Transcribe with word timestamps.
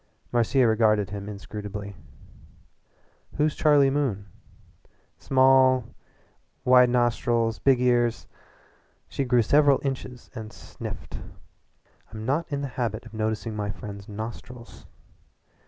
Marcia 0.31 0.65
regarded 0.65 1.11
him 1.11 1.29
inscrutably. 1.29 1.95
"Who's 3.37 3.55
Charlie 3.55 3.91
Moon?" 3.91 4.25
"Small 5.19 5.83
wide 6.65 6.89
nostrils 6.89 7.59
big 7.59 7.79
ears." 7.79 8.25
She 9.07 9.23
grew 9.23 9.43
several 9.43 9.79
inches 9.83 10.31
and 10.33 10.51
sniffed. 10.51 11.19
"I'm 12.11 12.25
not 12.25 12.51
in 12.51 12.61
the 12.61 12.67
habit 12.81 13.05
of 13.05 13.13
noticing 13.13 13.55
my 13.55 13.69
friends' 13.69 14.09
nostrils. 14.09 14.87